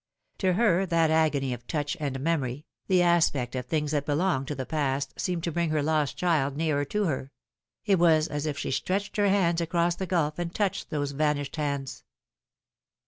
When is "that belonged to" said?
3.91-4.55